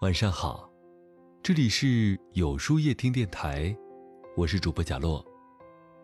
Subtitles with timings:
[0.00, 0.70] 晚上好，
[1.42, 3.76] 这里是有书夜听电台，
[4.36, 5.26] 我是主播贾洛，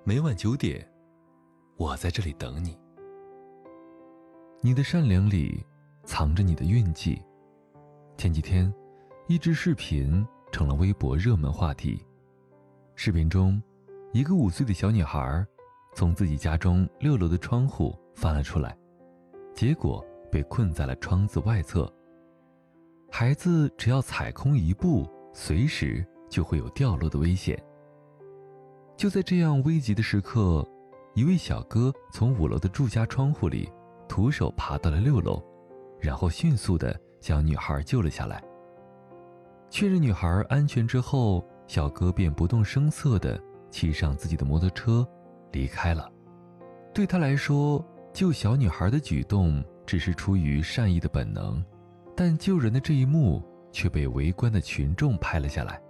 [0.02, 0.84] 每晚九点，
[1.76, 2.76] 我在这里等你。
[4.60, 5.65] 你的善良里
[6.02, 7.22] 藏着你的运气。
[8.16, 8.75] 前几天，
[9.29, 12.05] 一支视频成了微博热门话题。
[12.97, 13.63] 视频中，
[14.13, 15.47] 一个五岁的小女孩
[15.95, 18.77] 从自己家中六楼的窗户翻了出来，
[19.55, 21.89] 结果被困在了窗子外侧。
[23.17, 27.57] 孩子只要踩空一步，随时就会有掉落的危险。
[28.97, 30.69] 就在这样危急的时刻，
[31.15, 33.71] 一位小哥从五楼的住家窗户里
[34.09, 35.41] 徒手爬到了六楼，
[36.01, 38.43] 然后迅速地将女孩救了下来。
[39.71, 43.41] 确认女孩安全之后，小哥便不动声色地
[43.71, 45.07] 骑上自己的摩托车
[45.52, 46.10] 离开了。
[46.93, 47.80] 对他来说，
[48.12, 51.65] 救小女孩的举动只是出于善意的本能。
[52.16, 53.42] 但救人的这一幕
[53.73, 55.80] 却被围观的群众拍了下来。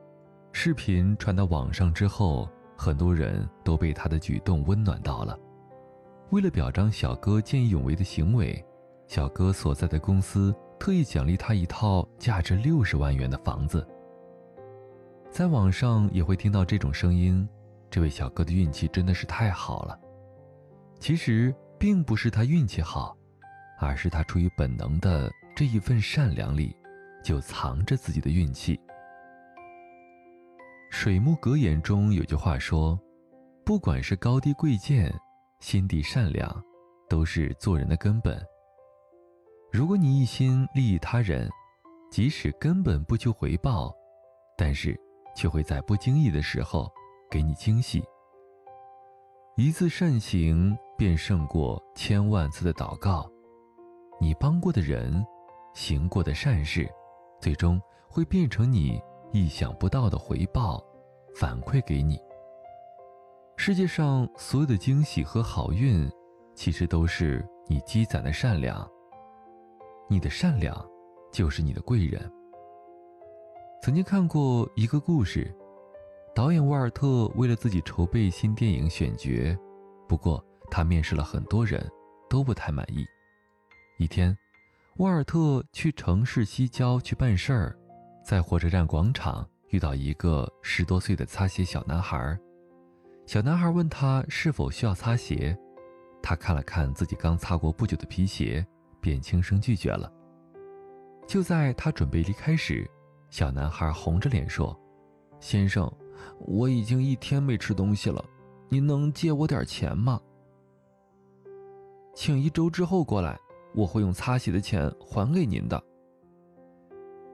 [0.52, 5.38] 视频传到网上之后，很多人都被他的举动温暖到了。
[6.30, 8.64] 为了表彰小哥见义勇为的行为，
[9.06, 13.86] 小哥所在的公司特意奖励他一套价值六十万元的房子。
[15.30, 17.46] 在网上也会听到这种声音：
[17.90, 19.98] 这位小哥的运气真的是太好了。
[20.98, 23.16] 其实并不是他运气好，
[23.78, 25.30] 而是他出于本能的。
[25.56, 26.74] 这一份善良里，
[27.22, 28.78] 就藏着自己的运气。
[30.90, 32.98] 水木格言中有句话说
[33.64, 35.14] ：“不管是高低贵贱，
[35.60, 36.60] 心地善良，
[37.08, 38.44] 都是做人的根本。”
[39.70, 41.48] 如果你一心利益他人，
[42.10, 43.94] 即使根本不求回报，
[44.58, 44.98] 但是
[45.36, 46.90] 却会在不经意的时候
[47.30, 48.02] 给你惊喜。
[49.56, 53.30] 一次善行便胜过千万次的祷告。
[54.20, 55.24] 你帮过的人。
[55.74, 56.88] 行过的善事，
[57.40, 59.00] 最终会变成你
[59.32, 60.82] 意想不到的回报，
[61.34, 62.18] 反馈给你。
[63.56, 66.10] 世界上所有的惊喜和好运，
[66.54, 68.88] 其实都是你积攒的善良。
[70.08, 70.74] 你的善良，
[71.32, 72.30] 就是你的贵人。
[73.82, 75.54] 曾经看过一个故事，
[76.34, 79.56] 导演沃尔特为了自己筹备新电影选角，
[80.08, 81.84] 不过他面试了很多人，
[82.28, 83.04] 都不太满意。
[83.98, 84.36] 一天。
[84.98, 87.76] 沃尔特去城市西郊去办事儿，
[88.24, 92.38] 在火车站广场遇到一个十多岁的擦鞋小男孩。
[93.26, 95.58] 小男孩问他是否需要擦鞋，
[96.22, 98.64] 他看了看自己刚擦过不久的皮鞋，
[99.00, 100.08] 便轻声拒绝了。
[101.26, 102.88] 就在他准备离开时，
[103.30, 104.78] 小男孩红着脸说
[105.40, 105.92] ：“先生，
[106.38, 108.24] 我已经一天没吃东西了，
[108.68, 110.20] 您能借我点钱吗？
[112.14, 113.36] 请一周之后过来。”
[113.74, 115.82] 我会用擦鞋的钱还给您的。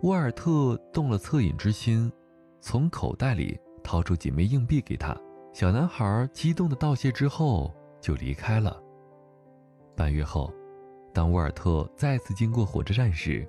[0.02, 2.10] 沃尔特动了恻隐之心，
[2.60, 5.16] 从口袋里掏出几枚硬币给他。
[5.52, 8.80] 小男孩激动的道谢之后就离开了。
[9.96, 10.50] 半月后，
[11.12, 13.46] 当沃尔特再次经过火车站时，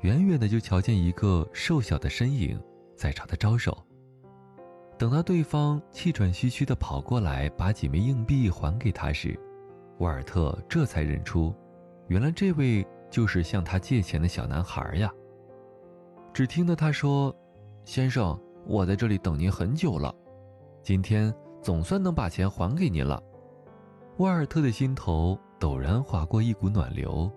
[0.00, 2.58] 远远的就瞧见一个瘦小的身影
[2.96, 3.76] 在朝他招手。
[4.96, 9.38] 等到对方气喘吁吁的跑过来把几枚硬币还给他时，
[9.98, 11.52] 沃尔特这才认出。
[12.08, 15.10] 原来这位就是向他借钱的小男孩呀。
[16.32, 17.34] 只听得他说
[17.84, 20.14] ：“先生，我在这里等您很久了，
[20.82, 23.22] 今天总算能把钱还给您了。”
[24.18, 27.30] 沃尔特的心头陡然划过一股暖流。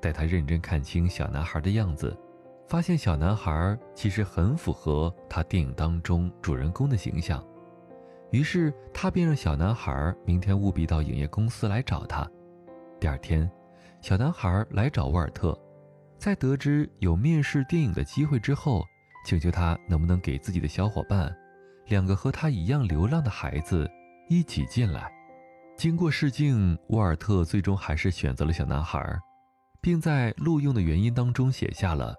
[0.00, 2.16] 待他认真看清小男孩的样子，
[2.66, 7.44] 发现小男孩其实很符合他电影当中主人公的形象。
[8.30, 12.30] 于是他便让小男孩明天务必到影业公司来找他。
[13.00, 13.50] 第二天。
[14.00, 15.58] 小男孩来找沃尔特，
[16.18, 18.84] 在得知有面试电影的机会之后，
[19.26, 21.36] 请求他能不能给自己的小伙伴，
[21.86, 23.90] 两个和他一样流浪的孩子
[24.28, 25.12] 一起进来。
[25.76, 29.16] 经过试镜，沃尔特最终还是选择了小男孩，
[29.80, 32.14] 并在录用的原因当中写下了：“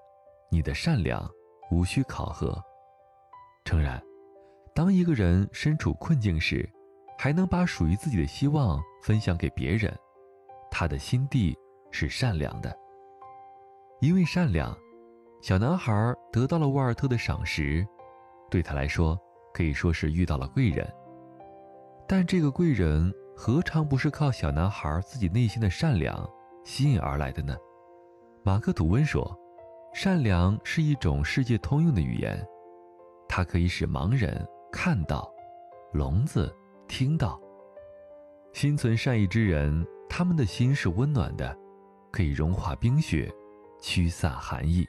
[0.51, 1.27] 你的善良
[1.71, 2.61] 无需考核。”
[3.65, 4.01] 诚然，
[4.75, 6.69] 当一个人身处困境时，
[7.17, 9.93] 还能把属于自己的希望分享给别人，
[10.69, 11.57] 他的心地。
[11.91, 12.75] 是善良的，
[13.99, 14.75] 因为善良，
[15.41, 17.85] 小男孩得到了沃尔特的赏识，
[18.49, 19.19] 对他来说
[19.53, 20.87] 可以说是遇到了贵人。
[22.07, 26.27] 但这个贵人何尝不是靠小男孩自己内心的善良
[26.63, 27.55] 吸引而来的呢？
[28.43, 29.37] 马克·吐温说
[29.93, 32.43] ：“善良是一种世界通用的语言，
[33.27, 35.31] 它可以使盲人看到，
[35.93, 36.51] 聋子
[36.87, 37.39] 听到。
[38.53, 41.55] 心存善意之人，他们的心是温暖的。”
[42.11, 43.31] 可以融化冰雪，
[43.81, 44.85] 驱散寒意。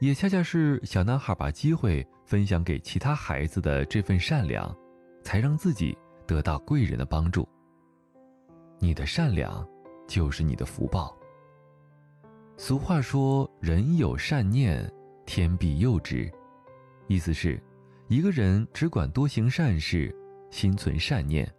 [0.00, 4.76] 也恰恰是小男孩把机会分享给其他孩子的这份善良，
[5.22, 7.48] 才让自己得到贵人的帮助。
[8.78, 9.66] 你的善良，
[10.06, 11.16] 就是你的福报。
[12.58, 14.90] 俗话说：“人有善念，
[15.24, 16.30] 天必佑之。”
[17.08, 17.62] 意思是，
[18.08, 20.14] 一个人只管多行善事，
[20.50, 21.50] 心存善念，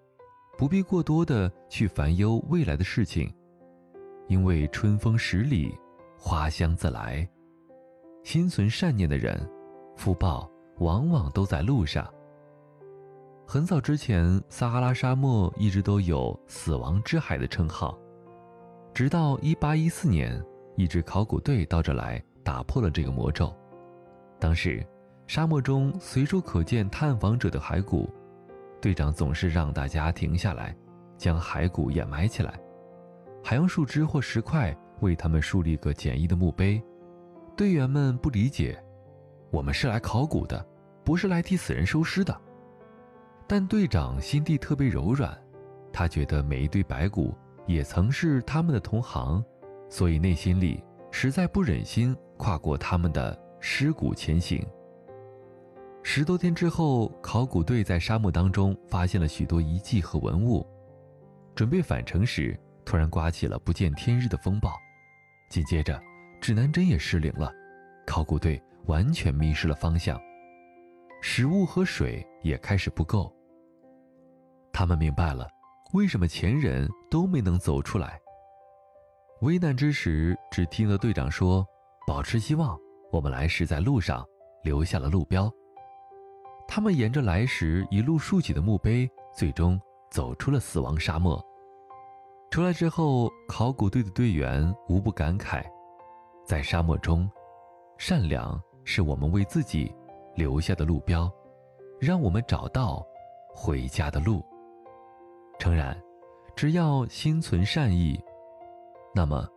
[0.57, 3.33] 不必过多的去烦忧未来的事情，
[4.27, 5.73] 因为春风十里，
[6.17, 7.27] 花香自来。
[8.23, 9.49] 心存善念的人，
[9.95, 12.05] 福报往往都在路上。
[13.45, 17.97] 很早之前，撒哈拉沙漠一直都有“死亡之海”的称号，
[18.93, 20.45] 直到1814年，
[20.75, 23.55] 一支考古队到这来，打破了这个魔咒。
[24.37, 24.85] 当时，
[25.27, 28.09] 沙漠中随处可见探访者的骸骨，
[28.81, 30.75] 队长总是让大家停下来，
[31.17, 32.59] 将骸骨掩埋起来，
[33.47, 36.83] 还用树枝或石块为他们树立个简易的墓碑。
[37.55, 38.77] 队员们不理解，
[39.51, 40.67] 我们是来考古的，
[41.05, 42.41] 不是来替死人收尸的。
[43.47, 45.33] 但队长心地特别柔软，
[45.93, 47.33] 他觉得每一堆白骨
[47.65, 49.41] 也曾是他们的同行，
[49.87, 54.61] 所以内心里实在不忍心跨过他们的尸骨前行。
[56.03, 60.67] 十多天之后，考古队在沙漠当中发现了许多遗迹和文物，
[61.55, 62.53] 准备返程时，
[62.87, 64.73] 突然刮起了不见天日的风暴，
[65.49, 66.01] 紧接着。
[66.39, 67.51] 指南针也失灵了，
[68.05, 70.17] 考古队完全迷失了方向，
[71.21, 73.35] 食物和水也开始不够。
[74.71, 75.49] 他们明白了，
[75.93, 78.17] 为什么前人都没能走出来。
[79.41, 81.67] 危难之时，只听得队长说
[82.07, 82.77] ：“保持希望，
[83.11, 84.25] 我们来时在路上
[84.63, 85.51] 留下了路标。”
[86.69, 89.77] 他们沿着来时一路竖起的墓碑，最终
[90.09, 91.43] 走出了死亡沙漠。
[92.49, 95.63] 出来之后，考古队的队员无不感慨。
[96.45, 97.29] 在沙漠中，
[97.97, 99.93] 善良是我们为自己
[100.33, 101.31] 留下的路标，
[101.99, 103.05] 让我们找到
[103.53, 104.43] 回家的路。
[105.59, 105.99] 诚然，
[106.55, 108.19] 只要心存善意，
[109.13, 109.47] 那么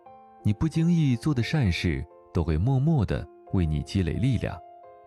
[0.43, 2.05] 你不经意做的善事
[2.35, 4.59] 都会默默的为你积累力量，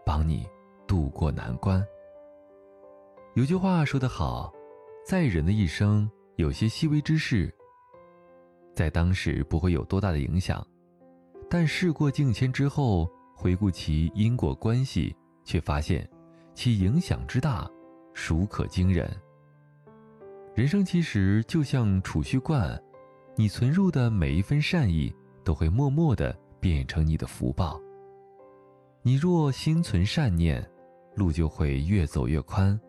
[0.05, 0.47] 帮你
[0.87, 1.85] 渡过难关。
[3.35, 4.53] 有句话说得好，
[5.05, 7.53] 在人的一生，有些细微之事，
[8.73, 10.65] 在当时不会有多大的影响。
[11.49, 16.09] 但事过境迁之后，回顾其因果关系，却发现
[16.53, 17.69] 其影响之大，
[18.13, 19.09] 孰可惊人。
[20.55, 22.81] 人生其实就像储蓄罐，
[23.35, 27.79] 你存入的每一分善意，都会默默的变成你的福报。
[29.01, 30.63] 你若心存善念，
[31.15, 32.79] 路就会越走越宽，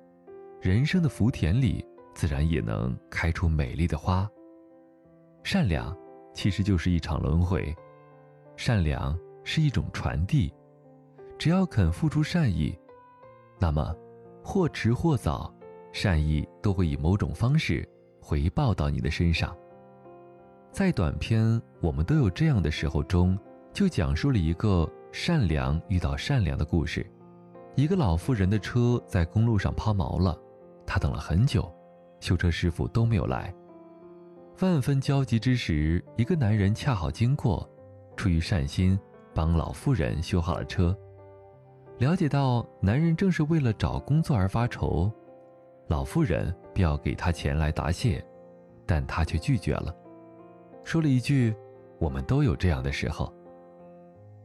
[0.60, 1.84] 人生的福田里
[2.14, 4.30] 自然也能开出美丽的花。
[5.44, 5.94] 善良，
[6.32, 7.72] 其实就是一场轮回。
[8.56, 10.50] 善良是一种传递，
[11.38, 12.76] 只要肯付出善意，
[13.60, 13.94] 那么
[14.42, 15.54] 或迟或早，
[15.92, 17.86] 善意都会以某种方式
[18.22, 19.54] 回报到你的身上。
[20.72, 21.44] 在短片
[21.82, 23.38] 《我们都有这样的时候》中，
[23.70, 27.06] 就讲述了一个善良遇到善良的故事。
[27.74, 30.34] 一个老妇人的车在公路上抛锚了，
[30.86, 31.70] 她等了很久，
[32.18, 33.54] 修车师傅都没有来。
[34.60, 37.68] 万分焦急之时，一个男人恰好经过。
[38.16, 38.98] 出于善心，
[39.34, 40.96] 帮老妇人修好了车。
[41.98, 45.10] 了解到男人正是为了找工作而发愁，
[45.88, 48.24] 老妇人便要给他钱来答谢，
[48.86, 49.94] 但他却拒绝了，
[50.84, 51.54] 说了一句
[51.98, 53.32] ：“我们都有这样的时候。”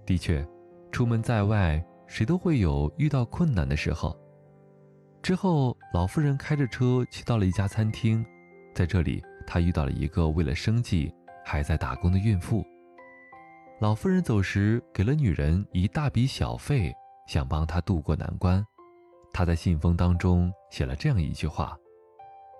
[0.08, 0.46] 的确，
[0.92, 4.20] 出门在外，谁都会有遇到困难的时候。
[5.22, 8.26] 之后，老妇人开着车去到了一家餐厅，
[8.74, 11.12] 在这里，她遇到了一个为了生计
[11.44, 12.64] 还在打工的孕妇。
[13.82, 16.94] 老妇人走时给了女人一大笔小费，
[17.28, 18.64] 想帮她渡过难关。
[19.34, 21.76] 她在信封当中写了这样一句话：“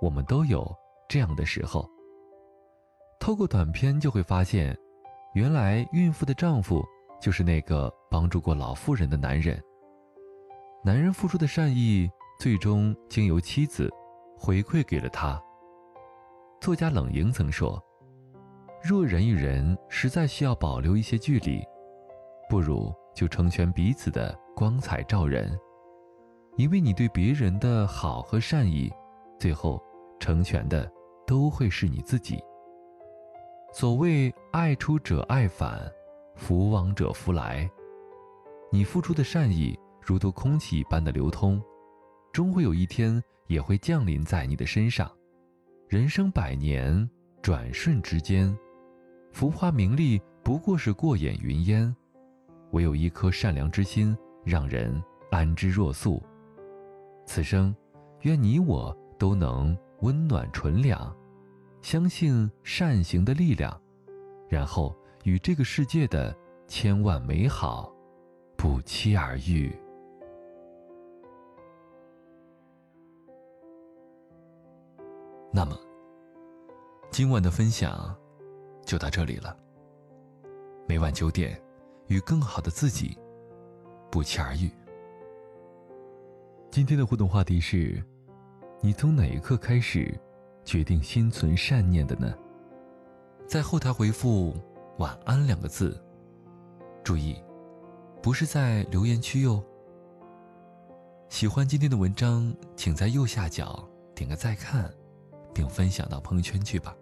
[0.02, 0.76] 我们都有
[1.08, 1.88] 这样的时候。”
[3.22, 4.76] 透过短片就会发现，
[5.36, 6.84] 原来孕妇的丈夫
[7.22, 9.62] 就是那个帮助过老妇人的男人。
[10.84, 13.88] 男人付出的善意，最终经由妻子
[14.36, 15.40] 回馈给了他。
[16.62, 17.82] 作家冷莹曾说。
[18.84, 21.62] 若人与人实在需要保留一些距离，
[22.50, 25.58] 不如就成全彼此的光彩照人，
[26.58, 28.92] 因为你对别人的好和善意，
[29.38, 29.82] 最后
[30.20, 30.90] 成全的
[31.26, 32.42] 都会是你自己。
[33.74, 35.80] 所谓爱出者爱返，
[36.36, 37.70] 福往者福来，
[38.72, 41.62] 你付出的善意如同空气一般的流通，
[42.34, 45.10] 终会有一天也会降临在你的身上。
[45.90, 47.10] 人生百年，
[47.42, 48.56] 转瞬之间。
[49.32, 51.96] 浮华名利不过是过眼云烟，
[52.74, 54.16] 唯有一颗善良之心，
[54.46, 56.22] 让人安之若素。
[57.26, 57.76] 此生，
[58.22, 61.12] 愿你我都能温暖纯良，
[61.82, 63.76] 相信善行的力量，
[64.48, 67.92] 然后与这个世界的千万美好
[68.56, 69.76] 不期而遇。
[75.52, 75.76] 那么，
[77.10, 78.16] 今晚的分享
[78.86, 79.58] 就到这里了。
[80.88, 81.60] 每晚九点，
[82.08, 83.18] 与更好的自己
[84.12, 84.70] 不期而遇。
[86.70, 88.04] 今天的互动话题是：
[88.80, 90.14] 你从哪一刻开始
[90.64, 92.32] 决定心存善念的呢？
[93.48, 94.56] 在后台回复
[95.00, 96.00] “晚安”两个字，
[97.04, 97.36] 注意，
[98.22, 99.64] 不是在留言区哟。
[101.28, 104.94] 喜欢今天的文章，请在右下角点个再看。
[105.54, 106.96] 并分享到朋友圈去吧。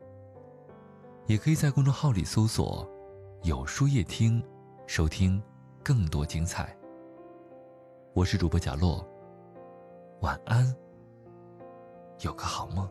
[1.25, 2.87] 也可以在公众号里搜索
[3.43, 4.43] “有书夜听”，
[4.87, 5.41] 收听
[5.83, 6.75] 更多精彩。
[8.13, 9.05] 我是主播贾洛，
[10.21, 10.73] 晚安，
[12.21, 12.89] 有个好梦。